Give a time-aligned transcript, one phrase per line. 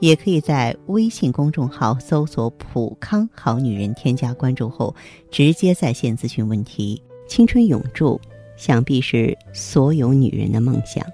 [0.00, 4.94] 也可以在微信公众号搜索“普康好女人”，添加关注后
[5.30, 7.00] 直接在线咨询问题。
[7.28, 8.20] 青春永驻，
[8.56, 11.06] 想必是所有女人的梦想。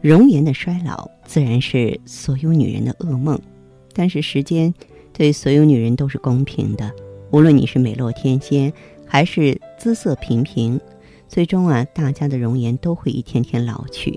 [0.00, 3.40] 容颜的衰老自然是所有女人的噩梦，
[3.94, 4.72] 但是时间。
[5.10, 6.94] 对所有女人都是公平的，
[7.32, 8.72] 无论你是美若天仙，
[9.04, 10.80] 还是姿色平平，
[11.26, 14.16] 最终啊，大家的容颜都会一天天老去。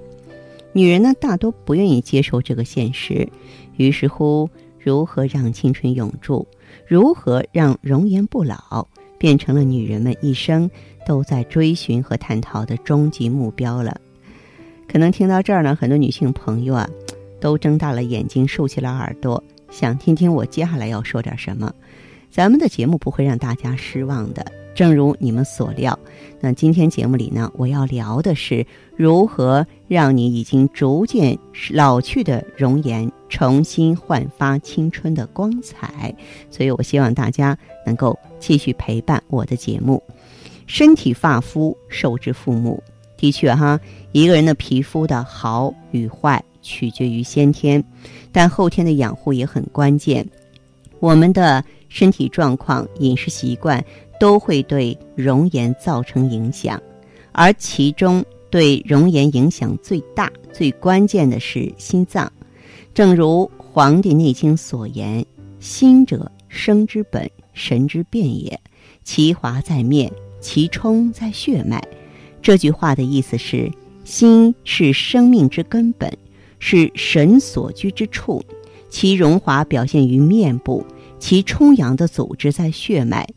[0.73, 3.27] 女人呢，大多不愿意接受这个现实，
[3.75, 4.49] 于是乎，
[4.79, 6.47] 如何让青春永驻，
[6.87, 10.69] 如何让容颜不老，变成了女人们一生
[11.05, 13.99] 都在追寻和探讨的终极目标了。
[14.87, 16.89] 可能听到这儿呢，很多女性朋友啊，
[17.39, 19.43] 都睁大了眼睛，竖起了耳朵。
[19.69, 21.73] 想听听我接下来要说点什么？
[22.29, 25.97] 咱们的节目不会让大家失望的，正如你们所料。
[26.39, 31.37] 那今天节目里呢，我要聊的是如何让你已经逐渐
[31.69, 36.13] 老去的容颜重新焕发青春的光彩。
[36.49, 40.01] 所以我希望大家能够继续陪伴我的节目。
[40.67, 42.81] 身体发肤受之父母，
[43.17, 43.79] 的确哈，
[44.13, 46.43] 一个人的皮肤的好与坏。
[46.63, 47.83] 取决于先天，
[48.31, 50.23] 但后天的养护也很关键。
[50.99, 53.83] 我们的身体状况、饮食习惯
[54.21, 56.79] 都会对容颜造成影响，
[57.31, 62.31] 而其中对容颜影响最大、最关键的是心脏。
[62.93, 65.25] 正如《黄帝内经》所言
[65.59, 68.61] ：“心者，生之本，神之变也。
[69.03, 71.81] 其华在面，其充在血脉。”
[72.43, 73.71] 这句话的意思是，
[74.03, 76.15] 心是生命之根本。
[76.59, 78.39] 是神所居之处，
[78.87, 80.85] 其荣华表现于面部，
[81.17, 83.27] 其充阳的组织在血脉。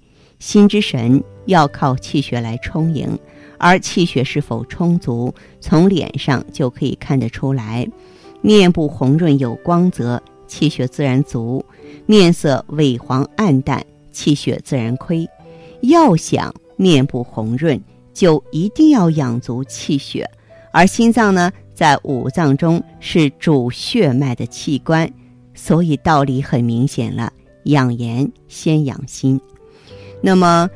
[0.44, 3.18] 心之神要靠气血来充盈，
[3.56, 7.88] 而气血是否充足，从脸上就可以看得出来。
[8.42, 11.64] 面部红润有光泽，气血自然足；
[12.04, 15.26] 面色萎黄暗淡，气血自然亏。
[15.80, 17.80] 要想面部红润，
[18.12, 20.30] 就一定要养足气血，
[20.74, 21.50] 而心脏呢？
[21.72, 25.10] 在五脏中是主血脉的器官，
[25.54, 27.32] 所以道理很明显了：
[27.64, 29.40] 养颜先养心。
[30.26, 30.70] 那么，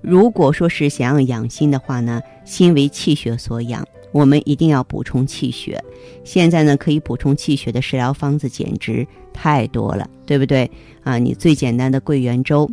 [0.00, 5.82] 如果说是想要养心的话呢，心为气血所养，我们一定要补充气血。
[6.22, 10.70] 现在呢，可以补充气血的食疗方子简直太多了，对不对？
[11.02, 12.70] 啊，你最简单的桂圆粥，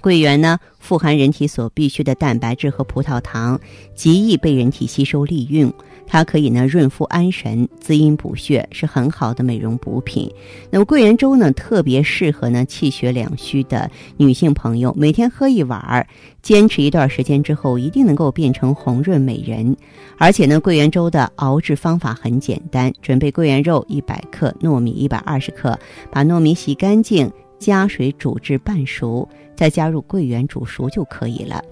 [0.00, 3.60] 桂圆呢富含人体所必需的蛋白质和葡萄糖，
[3.94, 5.70] 极易被人体吸收利用。
[6.08, 10.28] 它可以呢润肤安神、滋阴补血，是很好的美容补品。
[10.70, 16.06] 那么桂圆粥呢，特别适合呢气血两虚的女性朋友，每天喝一碗儿，
[16.40, 19.76] 坚持一段时间之后，一定能够变成红润美人。
[20.16, 25.78] 而且呢，桂圆粥的熬制方法很简单，准备桂圆肉一百克，糯米一百二十克，
[26.10, 31.62] 把糯米洗干净，加水煮至半熟，再加入桂圆煮熟就可以了。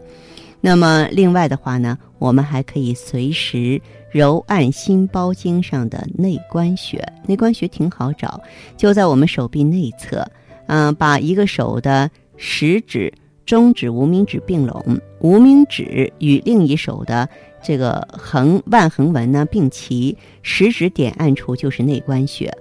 [0.67, 3.81] 那么另外的话呢，我们还可以随时。
[4.11, 8.41] 揉按心包经上的内关穴，内关穴挺好找，
[8.77, 10.27] 就在我们手臂内侧。
[10.67, 13.13] 嗯，把一个手的食指、
[13.45, 17.29] 中指、无名指并拢，无名指与另一手的
[17.63, 22.53] 这个横腕横纹呢并齐，食指点按处就是内关穴。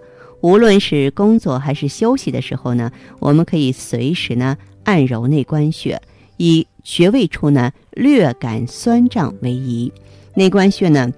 [0.41, 5.99] 无论是工作还是休息的时候呢，我们可以随时呢按揉内关穴，
[6.37, 9.91] 以穴位处呢略感酸胀为宜。
[10.33, 11.11] 内关穴呢。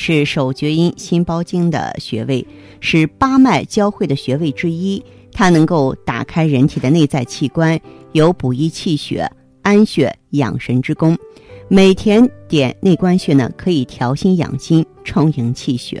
[0.00, 2.46] 是手厥阴心包经的穴位，
[2.78, 5.02] 是八脉交汇的穴位之一。
[5.32, 7.76] 它能够打开人体的内在器官，
[8.12, 9.28] 有补益气血、
[9.60, 11.18] 安血养神之功。
[11.66, 16.00] 每天点内关穴呢，可以调心养心、充盈气血。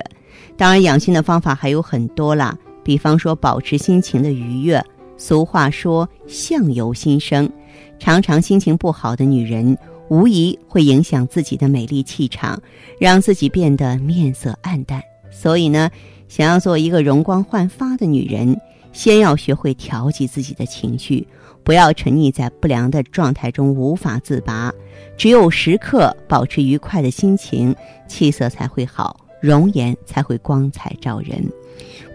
[0.56, 4.80] 当然，养心的方法还有很多啦，比方说保持心情的愉悦。
[5.16, 7.50] 俗话说“相由心生”，
[7.98, 9.76] 常常心情不好的女人。
[10.10, 12.58] 无疑会影响自己的美丽气场，
[12.98, 15.02] 让自己变得面色暗淡。
[15.30, 15.90] 所以呢，
[16.28, 18.58] 想要做一个容光焕发的女人，
[18.90, 21.28] 先要学会调节自己的情绪，
[21.62, 24.72] 不要沉溺在不良的状态中无法自拔。
[25.18, 27.76] 只有时刻保持愉快的心情，
[28.08, 31.46] 气色才会好，容颜才会光彩照人。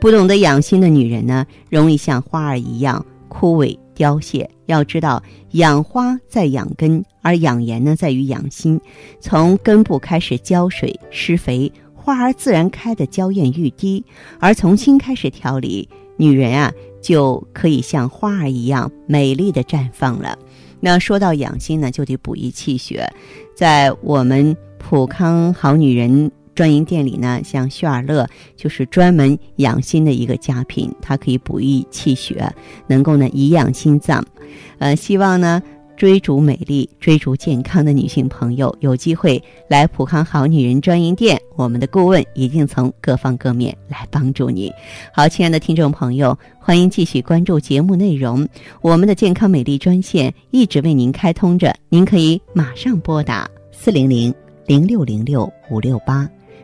[0.01, 5.21] 不懂得养心的女人呢，容易像花儿一样枯萎凋谢，要知道，
[5.51, 8.79] 养花在养根，而养颜呢在于养心。
[9.19, 14.03] 从根部开始浇水施肥，花儿自然开得娇艳欲滴；
[14.39, 15.87] 而从心开始调理，
[16.17, 16.71] 女人啊
[17.01, 20.37] 就可以像花儿一样美丽的绽放了。
[20.79, 23.09] 那说到养心呢，就得补益气血。
[23.55, 26.31] 在我们普康好女人。
[26.55, 32.51] 专营店里呢，像旭尔乐就是专门养心的一个佳品，它可以补益气血，
[32.87, 34.23] 能够呢颐养心脏。
[34.77, 35.61] 呃，希望呢
[35.95, 44.71] 追逐美丽、追逐健康的女性朋友有机会来普康好女人专营店，我们的顾问一定从各方各面来帮助你。
[45.13, 48.47] 好，亲爱的听众朋友，欢迎继续关注节目内容，
[48.81, 54.33] 我们的健康美丽专线一直为您开通着，您可以马上拨打四零零
[54.65, 56.27] 零六零六五六八。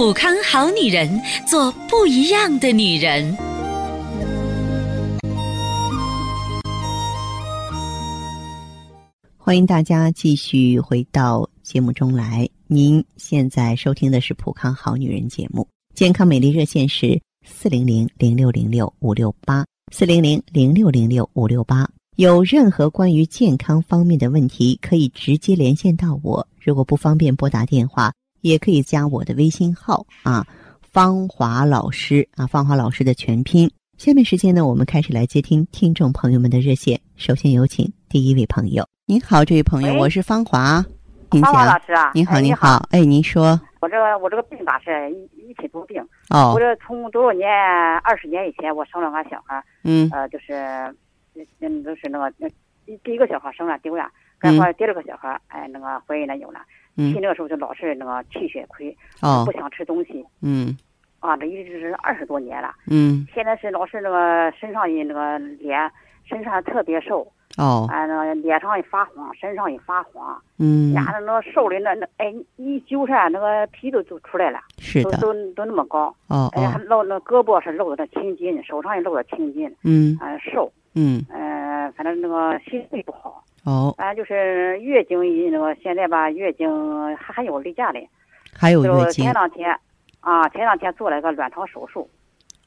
[0.00, 3.36] 普康好女人，做不一样的女人。
[9.36, 12.48] 欢迎大家继续回到节目中来。
[12.66, 21.86] 您现在收听的是普康好女人节目，健康美丽热线是四零零零六零六五六八四零零零六零六五六八。
[22.16, 26.48] 有任何关于健康方面的问题，可以直接连线到我。
[26.58, 28.10] 如果不方便拨打电话。
[28.40, 30.46] 也可以加我的微信号啊，
[30.80, 33.70] 芳华老师啊，芳华老师的全拼。
[33.98, 36.98] 下面时间呢，我们开始来接听听众朋友们的热线。
[37.16, 38.86] 首先有请第一位朋友。
[39.04, 40.82] 您好，这位朋友，我是芳华。
[41.30, 43.60] 芳华老师啊，您好，您好，哎，您说。
[43.80, 46.02] 我这个我这个病吧是一一体多病。
[46.30, 46.52] 哦。
[46.54, 47.48] 我这从多少年
[47.98, 50.08] 二十年以前我生了个小孩嗯。
[50.12, 50.54] 呃，就是，
[51.60, 52.30] 嗯，都是那个
[52.86, 54.10] 第第一个小孩生了丢了，
[54.40, 56.60] 然后第二个小孩哎那个怀孕了有了。
[56.96, 58.94] 气那个时候就老是那个气血亏，
[59.46, 60.22] 不想吃东西。
[60.42, 60.76] 嗯，
[61.20, 62.74] 啊，这一直是二十多年了。
[62.90, 65.90] 嗯，现在是老是那个身上也那个脸，
[66.24, 67.26] 身上特别瘦。
[67.56, 70.38] 哦，啊，那个脸上也发黄，身上也发黄。
[70.58, 74.60] 嗯，呀，那个瘦的那那哎，一揪上那个皮都都出来了。
[74.78, 76.14] 是的，都都都那么高。
[76.26, 79.74] 哦哎，还露那胳膊是露的那青筋，手上也露的青筋。
[79.84, 80.70] 嗯，啊，瘦。
[80.94, 81.38] 嗯，嗯，
[81.92, 83.42] 反正那个心肺不好。
[83.64, 86.68] 哦，反正就是月经一那个现在吧，月经
[87.16, 88.00] 还还有例假的，
[88.54, 89.24] 还有月经。
[89.24, 89.78] 前两天，
[90.20, 92.08] 啊，前两天做了一个卵巢手术，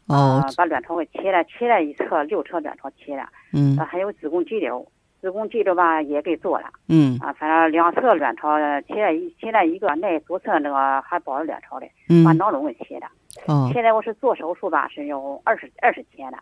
[0.07, 4.85] 哦，把卵巢给切了，切了一侧六侧卵巢切了，嗯，还有子宫肌瘤，
[5.19, 13.07] 子宫肌瘤吧也给做了，嗯，啊，反正两侧卵巢切了一切了一个，那左侧那个还保着卵巢的，嗯，把囊肿给切了，
[13.47, 16.37] 哦，现在我是做手术吧，是有二十二十天了，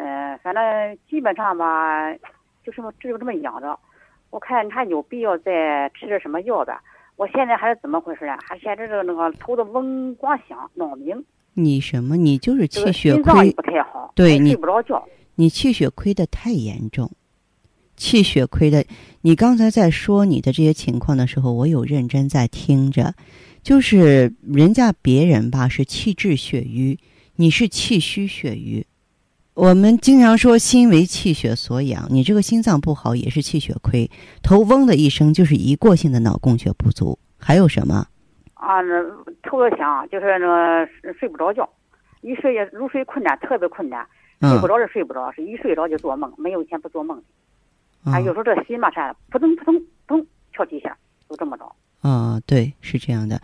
[0.00, 2.14] 嗯，反正基本上吧，
[2.64, 3.76] 就这么只有这么养着。
[4.30, 6.80] 我看他有必要再吃点什么药吧？
[7.16, 8.38] 我现在还是怎么回事啊？
[8.46, 11.24] 还现在这个那个头的嗡光响，脑鸣。
[11.54, 12.16] 你什么？
[12.16, 15.04] 你就是气血亏，心脏也不太好，对你睡不着觉。
[15.34, 17.10] 你气血亏的太严重，
[17.96, 18.84] 气血亏的。
[19.22, 23.14] 你刚才在说你的这些情况的时候，我有认真在听着。
[23.62, 26.98] 就是人家别人吧是气滞血瘀，
[27.34, 28.86] 你是气虚血瘀。
[29.58, 34.08] 我们经常说心为气血所养，你这个心脏不好也是气血亏，
[34.40, 37.18] 头嗡的一声就是一过性的脑供血不足。
[37.38, 38.06] 还有什么？
[38.54, 39.02] 啊，那
[39.42, 41.68] 头的响，就是那个睡不着觉，
[42.20, 44.06] 一睡也入睡困难，特别困难，
[44.42, 48.12] 睡不着是睡不着，是一睡着就做梦，没有以前不做梦的。
[48.12, 50.96] 啊，有时候这心嘛啥，扑通扑通扑通跳几下，
[51.28, 52.08] 就这么着。
[52.08, 53.42] 啊，对，是这样的。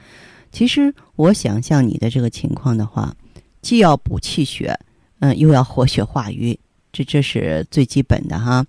[0.53, 3.17] 其实我想象你的这个情况的话，
[3.61, 4.79] 既要补气血。
[5.21, 6.59] 嗯，又要活血化瘀，
[6.93, 8.65] 这这是最基本的哈。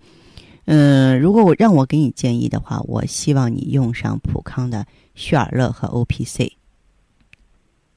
[0.65, 6.53] 嗯，如果我让我给你建议的话，我希望你用上普康的旭尔乐和 O P C。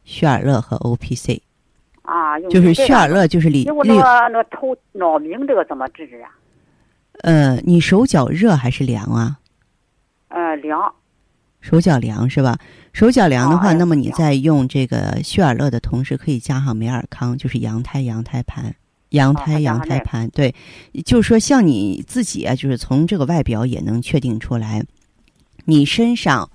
[0.04, 1.42] 旭尔乐和 O P C，
[2.00, 6.30] 啊，用就是这个血尔乐，就是里那我那个那个头脑鸣这个怎么治治啊？
[7.20, 9.38] 呃，你手脚热还是凉啊？
[10.28, 10.80] 呃，凉
[11.60, 12.58] 手脚凉是吧？
[12.92, 18.74] 手脚凉的话，那么你在用这个旭尔乐的同时，可以加上美尔康，就是羊胎羊胎盘。
[19.12, 20.54] 羊哦胎羊胎盘，对，
[21.06, 24.84] 就是说像你自己啊，就是从这个外表也能确定出来，
[25.64, 26.50] 你身上，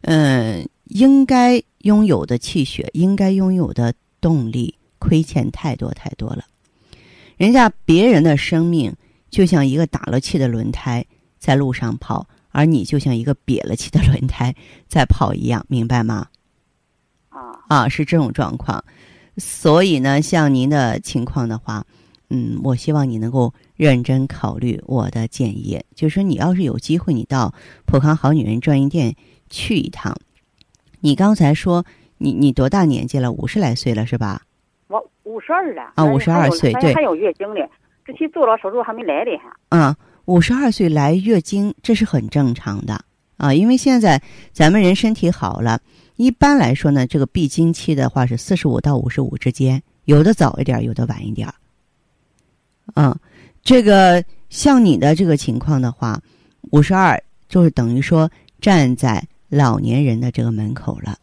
[0.00, 6.44] 嗯、应该拥有的气血，应该拥有的动力，亏欠太多太多了。
[7.36, 8.90] 人家别人的生命
[9.28, 11.04] 就像一个打了气的轮胎
[11.38, 14.54] 在路上跑，而你就像一个瘪了气的轮胎
[14.86, 16.28] 在跑一样，明白吗？
[17.28, 18.82] 啊啊，是这种状况。
[19.36, 21.84] 所以呢，像您的情况的话，
[22.30, 27.52] 嗯，我希望你能够认真考虑我的建议，就是说你要是有机会，你到
[27.84, 29.16] 普康好女人专营店
[29.50, 30.16] 去一趟。
[31.00, 31.84] 你刚才说
[32.18, 33.32] 你你多大年纪了？
[33.32, 34.42] 五十来岁了是吧？
[34.86, 37.60] 我五十二了啊还有52岁对还有月经呢，
[38.04, 39.50] 之前做了手术还没来呢还。
[39.76, 43.04] 嗯，五十二岁来月经，这是很正常的
[43.36, 44.20] 啊，因为现在
[44.52, 45.80] 咱们人身体好了，
[46.16, 51.48] 一般来说呢，这个闭经期的话是四十五到五十五之间，有的早一点，有的晚一点。
[52.94, 53.14] 嗯，
[53.62, 56.20] 这个像你的这个情况的话，
[56.70, 61.18] 五十二就是等于说站在老年人的这个门口了。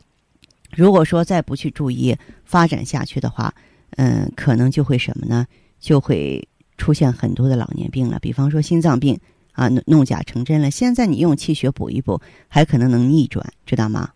[0.71, 2.15] 如果说再不去注意
[2.45, 3.53] 发展下去的话，
[3.97, 5.45] 嗯，可能就会什么呢？
[5.79, 6.47] 就会
[6.81, 9.19] 出现很多的老年病了，比方说心脏病
[9.51, 10.71] 啊，弄弄假成真了。
[10.71, 14.09] 现在你用气血补一补，还可能能逆转，知道吗？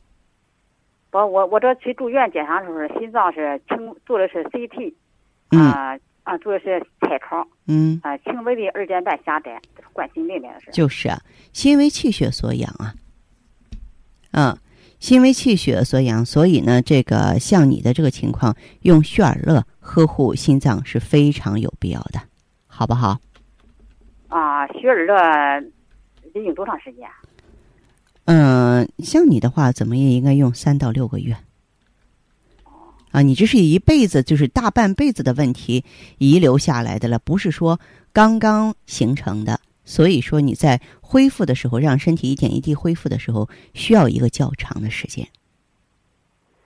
[1.11, 4.95] 不，我我这去住院检查的时候，心脏是轻做的是 CT，
[5.51, 10.71] 嗯啊啊做的是彩超嗯，啊，轻微的二尖瓣狭窄，这是冠心病的是。
[10.71, 11.21] 就是啊，
[11.53, 12.95] 心为气血所养啊，
[14.31, 14.57] 嗯，
[14.99, 22.19] 心为气血所养，所以呢，这个像你的这个情况，用血尔乐呵护心脏是非常有必要的，
[22.77, 23.17] 好不好？
[24.27, 25.15] 啊，血尔乐
[26.33, 27.07] 得用多长时间？
[28.25, 31.37] 嗯，像你的话，怎么也应该用三到六个月。
[33.11, 35.85] 啊，你这是一辈子，就是大半辈子的问题
[36.17, 37.79] 遗留下来的了，不是说
[38.11, 39.57] 刚刚形成的。
[39.85, 45.25] 所以说你在恢复的时候，让身体一点一滴恢复的时候，需要一个较长的时间。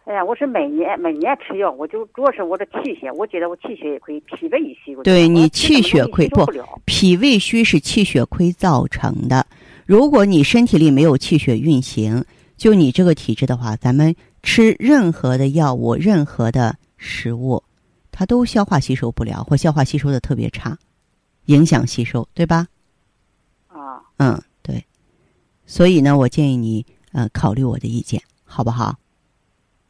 [0.09, 4.95] 哎呀，我是每年每年吃药，我就主要是我的气血，我觉得我气血也亏，脾胃也虚。
[4.95, 6.43] 我对你气血亏不。
[6.85, 9.45] 脾胃虚是气血亏造成的。
[9.85, 12.25] 如果你身体里没有气血运行，
[12.57, 17.61] 就你这个体质的话，咱们吃任何的药物、任何的食物，
[18.11, 20.75] 它都消化吸收不了，或消化吸收的特别差，
[21.45, 22.65] 影响吸收，对吧？
[23.67, 24.83] 啊，嗯，对。
[25.67, 28.95] 所以呢，我建议你呃考虑我的意见，好不好？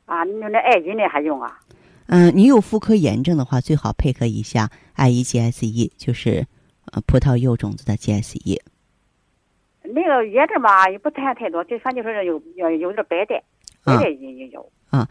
[0.09, 1.59] 啊，你那艾灸那还用啊？
[2.07, 6.47] 嗯，你有妇科炎症的话，最好配合一下 I E G S E，就是
[6.91, 8.59] 呃葡萄柚种子的 G S E。
[9.83, 13.43] 那个炎症吧，也不太太多，就反正就是有有有点白带，
[13.83, 14.67] 白啊带也也有。
[14.89, 15.07] 啊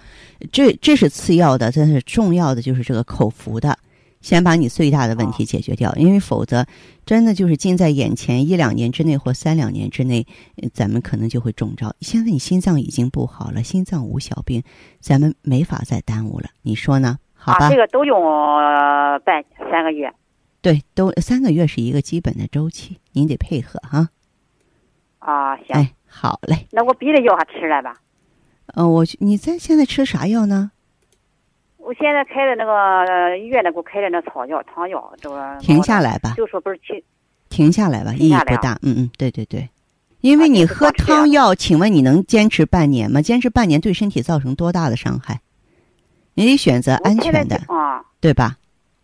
[0.50, 3.78] 这这是次要的，但是重要的就是这个口服的，
[4.20, 6.66] 先把你最大的问题解决掉，因为否则
[7.06, 11.94] 真的就是近在眼前，一两年之内或三两年之内，呃咱们可能就会中招。
[12.00, 14.62] 现在你心脏已经不好了，心脏无小病，
[15.00, 17.18] 咱们没法再耽误了，你说呢？
[17.34, 20.12] 好吧，啊，这个都用呃半三个月。
[20.60, 24.08] 对，都三个月是一个基本的周期，您得配合哈。
[25.20, 27.94] 啊，行，哎，好嘞，那我别的药还吃了吧？
[28.74, 30.72] 呃，我你在现在吃啥药呢？
[31.88, 32.70] 我现在开的那个
[33.10, 37.02] 呃医院的给我开的那草药、汤药，这个停下，来吧，就说不是去
[37.48, 38.78] 停下来吧，意义不大。
[38.82, 39.66] 嗯嗯，对对对，
[40.20, 43.22] 因为你喝汤药，请问你能坚持半年吗？
[43.22, 45.40] 坚持半年对身体造成多大的伤害？
[46.34, 48.58] 你得选择安全的，啊，对吧？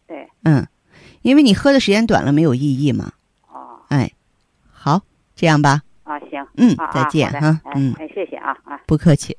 [0.06, 0.66] 对，嗯，
[1.22, 3.12] 因为你喝的时间短了没有意义嘛。
[3.46, 4.12] 啊哎，
[4.70, 5.00] 好，
[5.34, 8.78] 这样吧，啊，行，嗯啊，再见哈，哎嗯，哎，谢谢啊啊。
[8.86, 9.34] 不客气。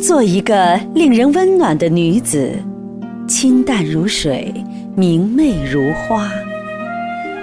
[0.00, 2.52] 做一个令人温暖的女子，
[3.26, 4.54] 清淡如水，
[4.94, 6.28] 明媚如花；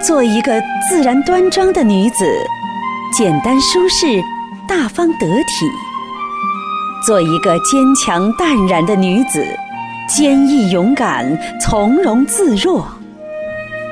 [0.02, 2.26] 做一个自然端庄的女子，
[3.14, 4.24] 简单舒适，
[4.70, 5.68] 大方得体；
[7.06, 9.46] 做一个坚强淡然的女子，
[10.08, 12.82] 坚毅勇敢，从容自若；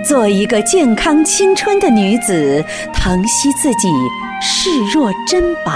[0.08, 3.90] 做一个健康青春的女子，疼惜自己，
[4.42, 5.74] 视若珍宝。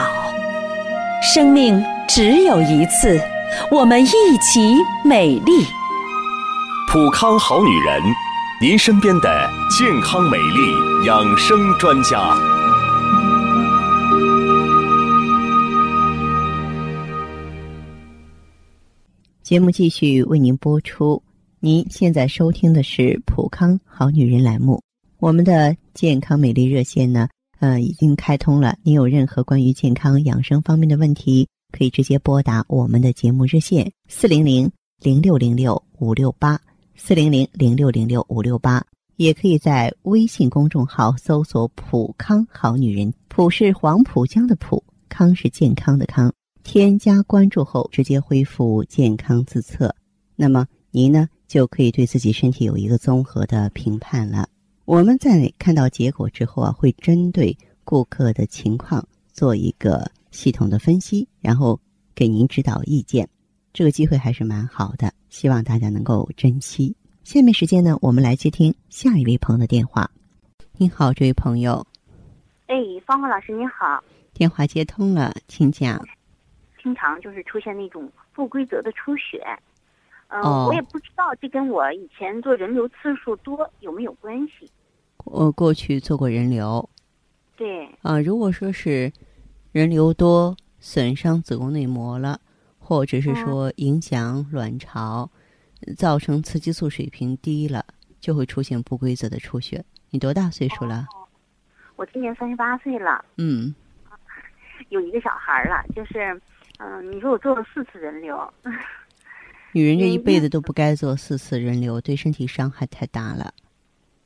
[1.22, 3.19] 生命只有一次，
[3.69, 4.73] 我们一起
[5.03, 5.51] 美丽。
[6.89, 8.01] 普康好女人，
[8.61, 12.33] 您身边的健康美丽养生专家。
[19.43, 21.21] 节目继续为您播出。
[21.59, 24.81] 您现在收听的是《普康好女人》栏目，
[25.19, 27.27] 我们的健康美丽热线呢，
[27.59, 28.77] 呃，已经开通了。
[28.83, 34.71] 您有任何关于健康养生方面的问题，可以直接拨打我们的节目热线四零零
[35.01, 36.59] 零六零六五六八
[36.95, 38.83] 四零零零六零六五六八，
[39.17, 46.33] 也可以在微信公众号搜索“普康好女人”，普是黄浦江的浦，康是健康的康。
[46.63, 49.95] 添加关注后，直接恢复健康自测，
[50.36, 54.50] 那么您呢就可以对自己身体有一个综合的评判了。
[54.86, 61.79] 我们在看到结果之后啊，会针对顾客的情况做一个系统的分析，然后
[62.13, 63.27] 给您指导意见。
[63.74, 66.96] 这个机会还是蛮好的，希望大家能够珍惜。
[67.24, 70.08] 下面时间呢，我们来接听下一位朋友的电话。
[70.74, 71.84] 您好，这位朋友。
[72.67, 74.03] 哎，芳芳老师您好。
[74.32, 76.00] 电话接通了，请讲。
[76.84, 79.44] 经常就是出现那种不规则的出血，
[80.27, 84.70] 嗯，我也不知道这跟我以前做人流次数多有没有关系。
[85.25, 86.88] 我过去做过人流，
[87.56, 89.12] 对啊，如果说是
[89.77, 92.41] 人流多损伤子宫内膜了，
[92.79, 95.29] 或者是说影响卵巢，
[95.96, 97.86] 造成雌激素水平低了，
[98.19, 99.86] 就会出现不规则的出血。
[100.10, 101.05] 你多大岁数了？
[101.96, 103.24] 我今年三十八岁了。
[103.38, 103.75] 嗯，
[104.89, 106.41] 有一个小孩了，就是。
[106.79, 108.53] 嗯，你说我做了四次人流，
[109.72, 113.51] 女人这一辈子都不该做四次人流，对身体伤害太大了。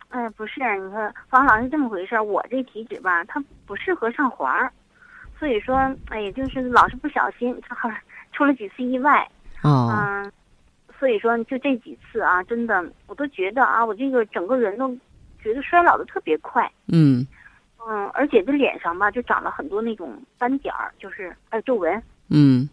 [0.09, 4.69] 哎，不是，你说方老师这么回事儿我这体质吧，它不适合上环儿，
[5.41, 5.75] 所以说，
[6.09, 7.89] 哎，就是老是不小心，正好
[8.31, 9.27] 出了几次意外。
[9.63, 9.89] 哦。
[9.91, 10.31] 嗯，
[10.99, 14.95] 所以说就这几次啊，真的，我都觉得啊，我这个整个人都
[15.41, 16.71] 觉得衰老的特别快。
[16.89, 17.25] 嗯。
[17.87, 21.99] 嗯，而且这脸上吧，就长了很多那种斑点儿，就是还有皱纹。
[22.29, 22.69] 嗯，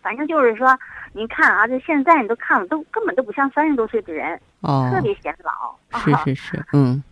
[0.00, 0.74] 反正就是说，
[1.12, 5.76] 您看啊，这现在你都看了，都根本都不像三十多岁的人，哦，特别显老。
[6.00, 7.04] 是是是，嗯，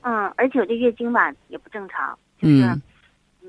[0.00, 2.64] 嗯，而且我这月经吧也不正常，就是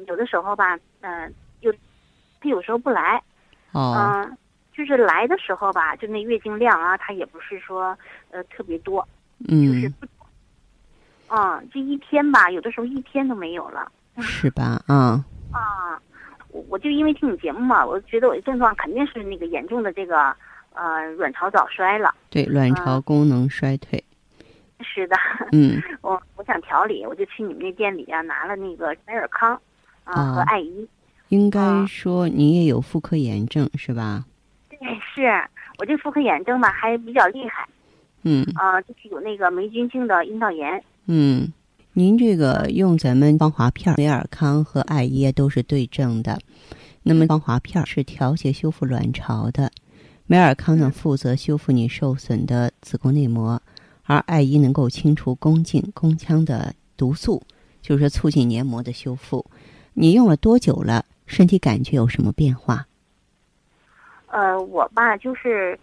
[0.08, 1.72] 有的时候吧，嗯，有，
[2.42, 3.22] 他有时候不来，
[3.72, 4.38] 哦，嗯，
[4.74, 7.98] 就是来的时候吧，就那月经量啊，他也不是说
[8.32, 9.08] 呃特别多，
[9.48, 10.08] 嗯，就是不，
[11.30, 14.82] 嗯，这一天吧，有的时候一天都没有了，是吧？
[14.88, 16.02] 嗯，啊。
[16.52, 20.36] 我我就因为听你节目嘛，我觉得我的症状肯定是那个严重的这个
[20.74, 22.12] 呃卵巢早衰了。
[22.32, 24.04] 对，卵巢功能衰退。
[24.82, 25.16] 是的。
[25.52, 25.80] 嗯。
[26.02, 29.62] 我我想调理，我就去你们那店里啊拿了那个美尔康
[30.14, 30.88] 啊和艾依。
[31.30, 34.26] 应该说你也有妇科炎症是吧？
[34.70, 34.80] 对，
[35.14, 35.30] 是
[35.78, 37.68] 我这妇科炎症吧还比较厉害。
[38.24, 38.46] 嗯。
[38.56, 40.84] 啊，就是有那个霉菌性的阴道炎。
[41.06, 41.52] 嗯。
[41.94, 46.40] 您这个用咱们芳华片、美尔康和艾叶都是对症的。
[47.04, 49.70] 那么芳华片是调节修复卵巢的，
[50.28, 53.62] 美尔康呢负责修复你受损的子宫内膜，
[54.04, 57.42] 而艾依能够清除宫颈、宫腔的毒素，
[57.82, 59.46] 就是促进黏膜的修复。
[59.94, 61.06] 你用了多久了？
[61.26, 62.86] 身体感觉有什么变化？
[64.28, 65.80] 呃，我吧，就是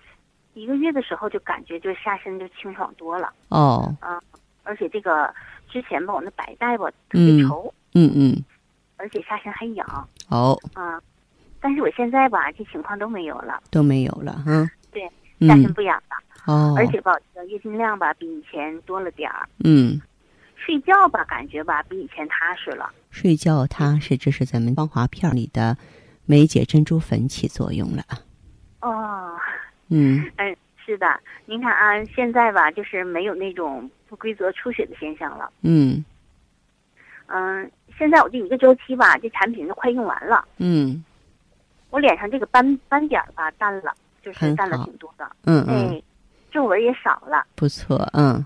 [0.55, 3.33] 一个月的时候就感觉就下身就清爽多了。
[3.49, 3.95] 哦。
[4.01, 4.21] 啊，
[4.63, 5.33] 而且这个。
[5.69, 8.45] 之前吧，我那白带吧特别稠，嗯嗯，
[8.97, 10.09] 而且下身还痒。
[10.29, 10.99] 哦，啊，
[11.61, 15.03] 但是我现在吧，这情况都没有了，都没有了，嗯，对，
[15.47, 16.17] 下身不痒了。
[16.47, 17.13] 哦，而且吧，
[17.49, 19.47] 月经量吧比以前多了点儿。
[19.65, 20.01] 嗯，
[20.55, 22.89] 睡觉吧，感觉吧比以前踏实了。
[23.17, 25.79] 睡觉踏实，这是咱们芳华片里的
[26.27, 28.03] 梅姐珍珠粉起作用了。
[28.83, 29.35] 哦，
[29.89, 33.91] 嗯，嗯，是的，您看啊，现在吧，就是没有那种。
[34.09, 35.51] 不规则出血的现象了。
[35.63, 36.05] 嗯，
[37.27, 40.47] 嗯，现在我这一个周期吧，这产品都快用完了。
[40.59, 41.03] 嗯，
[41.91, 45.29] 我脸上这个斑斑点吧淡了，就是淡了挺多的。
[45.45, 46.03] 嗯嗯，哎，
[46.53, 47.47] 皱纹也少了。
[47.57, 48.45] 不错，嗯。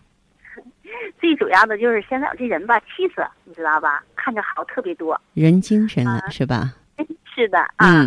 [1.21, 5.19] 最主要的就是现在我这人吧，气色你知道吧，看着好特别多。
[5.35, 6.75] 人精神了是吧？
[7.35, 8.07] 是的啊。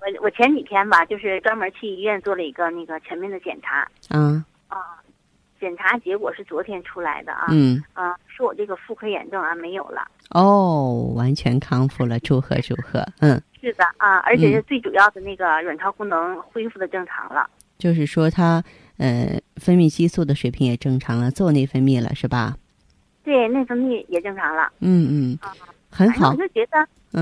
[0.00, 3.88] 我我前几天吧，就是专门去医院做了一个那个全面的检查。
[4.10, 4.44] 嗯。
[4.68, 4.78] 啊。
[5.58, 18.62] 检查结果是昨天出来的啊，嗯，啊，说我这个妇科炎症啊没有了，哦，完全康复了，祝贺祝贺，嗯，是的啊，而且是最主要的那个卵巢功能恢复的正常了，就是说它
[18.98, 22.54] 呃分泌激素的水平也正常了，做内分泌了是吧？
[23.26, 25.38] 对，内分泌也正常了，嗯嗯，
[25.90, 26.78] 很好，我就觉得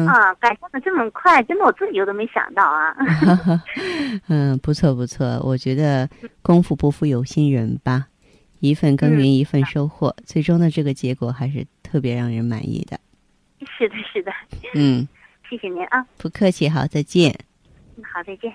[0.06, 2.94] 啊，改善的这么快，真的我自己我都没想到啊，
[4.28, 6.06] 嗯，不错不错，我觉得
[6.42, 8.06] 功夫不负有心人吧。
[8.60, 13.00] 一份耕耘一份收获，最终的这个结果还是特别让人满意的。
[13.60, 14.30] 是的，是的。
[14.74, 15.08] 嗯，
[15.48, 16.04] 谢谢您啊。
[16.18, 17.34] 不客气，好，再见。
[18.02, 18.52] 好，再见。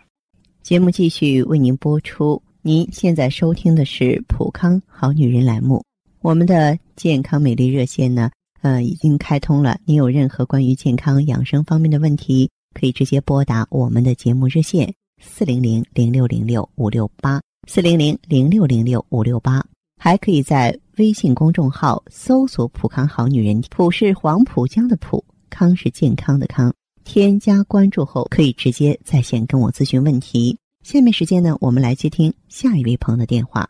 [0.62, 2.40] 节目继续为您播出。
[2.62, 5.84] 您现在收听的是《普康好女人》栏目，
[6.22, 8.30] 我们的健康美丽热线呢，
[8.62, 9.80] 呃，已经开通了。
[9.86, 19.66] 您有任何关于健康养生方面的问题，可以直接拨打我们的节目热线四零零零六零六五六八四零零零六零六五六八，
[19.98, 26.74] 还可以在微信公众号搜索“普康好女人”，普是黄浦江的浦，康是健康的康。
[27.06, 30.58] 添加关注后，可以直接在线跟我咨询问题。
[30.84, 33.70] 下面时间呢，我们来接听下一位朋友的电话。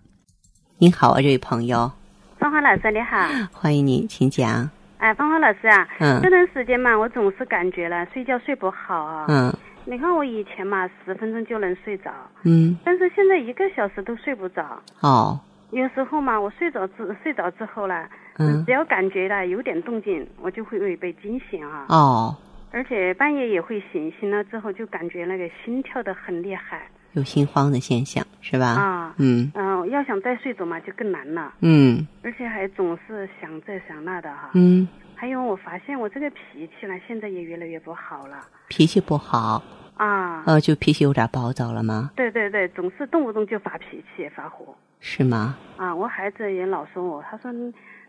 [0.79, 1.91] 您好啊，这位朋友，
[2.39, 3.17] 芳华老师你好，
[3.51, 4.69] 欢迎你，请讲。
[4.97, 6.21] 哎，芳华老师啊，嗯。
[6.21, 9.25] 这段时间嘛，我总是感觉了睡觉睡不好啊。
[9.27, 9.53] 嗯。
[9.83, 12.09] 你看我以前嘛，十分钟就能睡着，
[12.43, 14.81] 嗯，但是现在一个小时都睡不着。
[15.01, 15.37] 哦，
[15.71, 18.05] 有时候嘛，我睡着之睡着之后呢，
[18.37, 18.63] 嗯。
[18.65, 21.85] 只要感觉了有点动静，我就会被惊醒啊。
[21.89, 22.37] 哦，
[22.71, 28.67] 而且半夜也会醒，醒了之后就感觉那个心跳的很厉害有心慌的现象是吧？
[28.67, 29.13] 啊。
[29.17, 34.51] 嗯嗯、要想再睡着嘛，就更难了，嗯而且还总是想这想那的哈。
[34.53, 38.37] 嗯，还有，我发现我这个脾气呢，现在也越来越不好了
[38.69, 39.61] 脾气不好，
[39.97, 40.43] 啊。
[40.45, 42.11] 呃，就脾气有点暴躁了吗？
[42.15, 45.57] 对对对，总是动不动就发脾气、发火是吗？
[45.75, 45.93] 啊。
[45.93, 47.51] 我孩子也老说我，他说，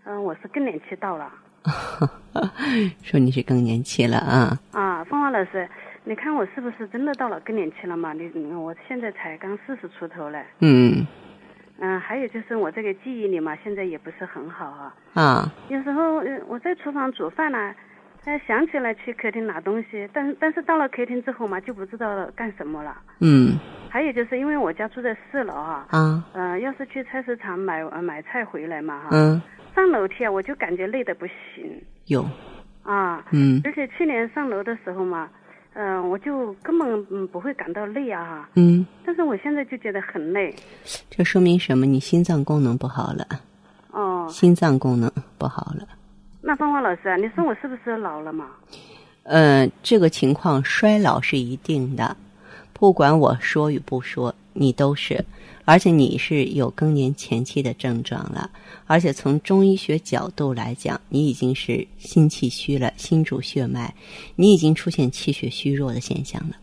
[0.04, 1.32] 嗯、我是更年期到了
[3.02, 4.58] 说你是更年期了啊？
[4.72, 5.02] 啊。
[5.04, 5.68] 凤凰老师，
[6.04, 8.12] 你看我是不是真的到了更年期了嘛？
[8.12, 10.44] 你我现在才刚四十出头嘞。
[10.60, 11.06] 嗯
[11.82, 14.94] 嗯、还有就是我这个记忆力嘛，现在也不是很好啊。
[15.14, 17.74] 啊有时候呃我在厨房煮饭呢，
[18.24, 22.96] 呃想起来去客厅拿东西，但但是到了客厅之后嘛，就不知道干什么了。
[23.20, 23.58] 嗯
[23.88, 29.40] 还有就是因为我家住在四楼啊，啊呃，要是去菜市场买呃买菜回来嘛哈，嗯，
[29.74, 32.24] 上楼梯啊我就感觉累得不行有
[32.84, 35.28] 啊，嗯而且去年上楼的时候嘛，
[35.74, 40.54] 嗯、我就根本嗯不会感到累啊，嗯，但是我现在就觉得很累
[41.08, 41.86] 这说明什么？
[41.86, 43.26] 你心脏功能不好了，
[43.92, 44.26] 哦。
[44.28, 45.86] 心脏功能不好了。
[46.42, 48.46] 那芳华老师啊，你说我是不是老了嘛？
[49.22, 52.16] 呃，这个情况衰老是一定的，
[52.72, 55.24] 不管我说与不说，你都是，
[55.70, 58.50] 而且你是有更年前期的症状了，
[58.88, 63.94] 而且从中医学角度来讲，你已经是心气虚了，心主血脉，
[64.34, 66.56] 你已经出现气血虚弱的现象了。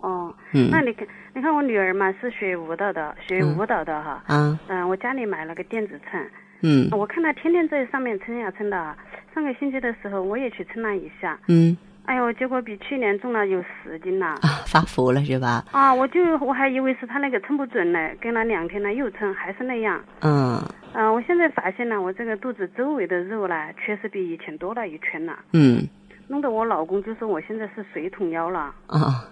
[0.00, 0.70] 哦，嗯。
[0.70, 6.18] 那你看，你看我女儿嘛是学舞蹈的，学舞蹈的哈，啊，嗯、我家里买了个电子秤，
[6.62, 6.88] 嗯。
[6.90, 8.96] 我看她天天在上面称呀称的啊，
[9.34, 14.26] 上个星期的时候我也去称了一下，嗯哎呦，结果比去年重了有十斤了！
[14.42, 15.64] 啊，发福了是吧？
[15.70, 20.02] 啊，我就我还以为是他那个称不准呢，跟了两天呢又称还是那样。
[20.20, 20.60] 嗯
[20.94, 25.88] 嗯、我现在发现呢，我这个肚子周围的肉呢，确实比以前多了一圈了，嗯
[26.28, 28.74] 弄得我老公就说我现在是水桶腰了。
[28.88, 29.24] 啊，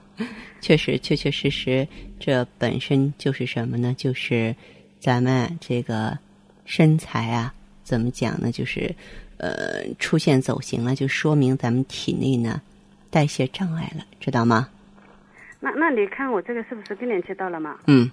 [0.60, 1.86] 确实确确实实，
[2.18, 3.92] 这本身就是什么呢？
[3.96, 4.54] 就是
[4.98, 6.18] 咱们这个
[6.64, 7.52] 身材啊，
[7.82, 8.50] 怎么讲呢？
[8.52, 8.94] 就是
[9.40, 12.60] 呃出现走形了，就说明咱们体内呢
[13.10, 14.68] 代谢障碍了，知道吗？
[15.58, 17.76] 那那你看我这个是不是更年期到了嘛？
[17.86, 18.10] 嗯，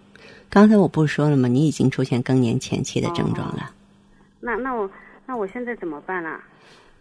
[0.49, 1.47] 刚才我不是说了吗？
[1.47, 3.71] 你已经出现更年前期的症状了。
[4.39, 4.89] 那那我
[5.25, 6.43] 那我现在怎么办啊？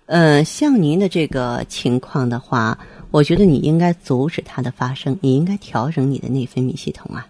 [0.06, 2.78] 呃，像您的这个情况的话，
[3.10, 7.26] 我觉得你应该阻止它的发生，你应该调整你的内分泌系统啊。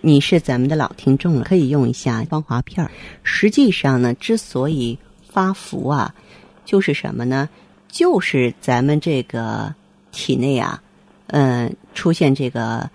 [0.00, 2.90] 你是咱们的老听众了，可以用一下芳华片儿。
[3.24, 4.96] 实际上呢，之所以
[5.28, 6.14] 发福啊，
[6.64, 7.48] 就是什么呢？
[7.88, 9.74] 就是咱们这个
[10.10, 10.82] 体内啊，
[11.26, 12.88] 嗯、出现这个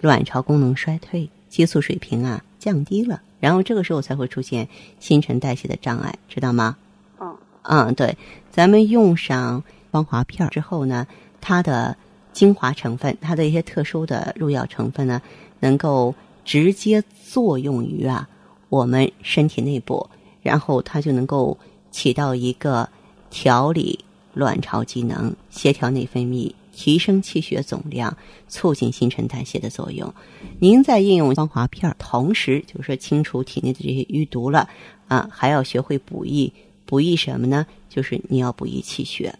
[0.00, 6.76] 卵巢功能衰退，激素水平啊降低了，然后这个时候才会出现新陈代谢的障碍，知道吗？
[7.18, 8.16] 哦嗯，对，
[8.50, 11.06] 咱们用上光华片儿之后呢，
[11.40, 11.96] 它的
[12.32, 15.22] 精华成分，它的一些特殊的入药成分呢，
[15.60, 16.12] 能够
[16.44, 18.28] 直接作用于啊
[18.68, 20.08] 我们身体内部，
[20.42, 21.56] 然后它就能够
[21.92, 22.88] 起到一个
[23.32, 23.98] 调理
[24.34, 28.14] 卵巢机能、协调内分泌、提升气血总量、
[28.46, 30.12] 促进新陈代谢的作用。
[30.60, 34.68] 您在应用芳华片儿，同时就是说清除体内的这些淤毒了
[35.08, 36.52] 啊，还要学会补益。
[36.84, 37.66] 补益什么呢？
[37.88, 39.34] 就是你要补益气血。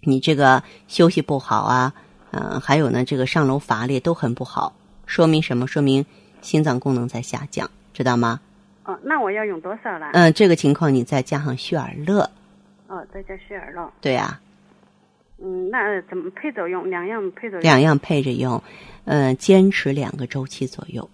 [0.00, 1.94] 你这个休息不好啊，
[2.32, 4.74] 嗯、还有呢，这个上楼乏力都很不好，
[5.06, 5.68] 说明什么？
[5.68, 6.04] 说明
[6.42, 8.40] 心脏功能在下降，知道吗？
[8.84, 10.10] 哦，那我要用多少了？
[10.12, 12.28] 嗯、这个情况你再加上血尔乐，
[12.94, 13.92] 哦，再加血尔乐。
[14.00, 14.40] 对啊，
[15.38, 16.88] 嗯，那怎么配着用？
[16.88, 17.62] 两样配着用？
[17.62, 18.62] 两样配着用，
[19.04, 21.08] 嗯、坚持两个周期左右，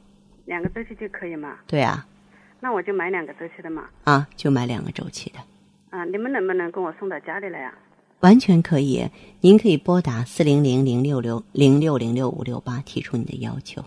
[0.45, 1.57] 两个周期就可以嘛？
[1.67, 2.07] 对啊，
[2.61, 3.85] 那我就买两个周期的嘛。
[4.05, 5.39] 啊，就买两个周期的。
[5.91, 7.73] 啊，你们能不能给我送到家里来啊？
[8.21, 9.09] 完全可以，
[9.41, 13.83] 您可以拨打四零零零六六零六零六五六八提出你的要求。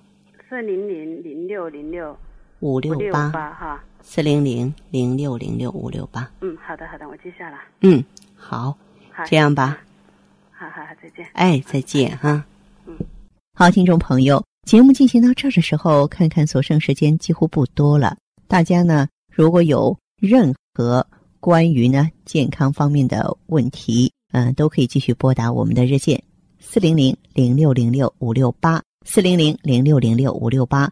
[0.50, 2.16] 四四零零零六零六
[2.64, 3.84] 五六六八哈。
[4.02, 6.30] 四零零零六零六五六八。
[6.42, 7.58] 嗯，好的好的，我记下了。
[7.82, 8.04] 嗯，
[8.36, 8.78] 好，
[9.12, 9.78] 好，这样吧。
[10.52, 11.26] 好好好，再见。
[11.34, 12.44] 哎，再见哈。
[12.86, 12.98] 嗯，
[13.54, 18.16] 好，听众朋友，节目进行到这儿的时候，看看所剩时间几乎不多了。
[18.48, 21.06] 大家呢，如果有任何
[21.40, 26.22] 关于呢健康方面的问题，嗯、都可以继续拨打我们的热线
[26.60, 30.92] 四零零零六零六五六八四零零零六零六五六八，